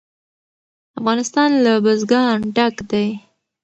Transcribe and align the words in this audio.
افغانستان 0.99 1.49
له 1.63 1.73
بزګان 1.83 2.37
ډک 2.55 2.75
دی. 2.91 3.07